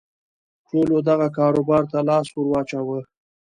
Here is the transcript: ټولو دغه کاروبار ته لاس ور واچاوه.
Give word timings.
ټولو 0.69 0.97
دغه 1.09 1.27
کاروبار 1.37 1.83
ته 1.91 1.99
لاس 2.07 2.27
ور 2.33 2.47
واچاوه. 2.51 2.99